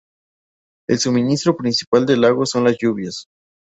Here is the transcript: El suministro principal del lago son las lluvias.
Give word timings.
El 0.89 0.97
suministro 0.97 1.55
principal 1.55 2.07
del 2.07 2.21
lago 2.21 2.43
son 2.47 2.63
las 2.63 2.75
lluvias. 2.79 3.27